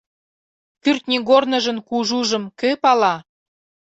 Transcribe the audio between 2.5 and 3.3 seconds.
кӧ пала?